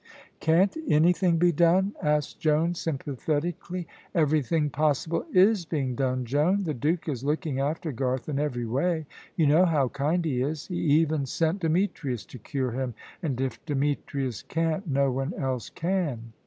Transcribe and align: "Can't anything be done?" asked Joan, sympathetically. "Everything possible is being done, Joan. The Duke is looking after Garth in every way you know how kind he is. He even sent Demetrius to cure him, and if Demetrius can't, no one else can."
"Can't 0.39 0.75
anything 0.89 1.37
be 1.37 1.51
done?" 1.51 1.93
asked 2.01 2.39
Joan, 2.39 2.73
sympathetically. 2.73 3.87
"Everything 4.15 4.71
possible 4.71 5.27
is 5.31 5.63
being 5.63 5.93
done, 5.93 6.25
Joan. 6.25 6.63
The 6.63 6.73
Duke 6.73 7.07
is 7.07 7.23
looking 7.23 7.59
after 7.59 7.91
Garth 7.91 8.27
in 8.27 8.39
every 8.39 8.65
way 8.65 9.05
you 9.35 9.45
know 9.45 9.63
how 9.65 9.89
kind 9.89 10.25
he 10.25 10.41
is. 10.41 10.65
He 10.65 10.77
even 10.77 11.27
sent 11.27 11.59
Demetrius 11.59 12.25
to 12.25 12.39
cure 12.39 12.71
him, 12.71 12.95
and 13.21 13.39
if 13.39 13.63
Demetrius 13.67 14.41
can't, 14.41 14.87
no 14.87 15.11
one 15.11 15.35
else 15.35 15.69
can." 15.69 16.33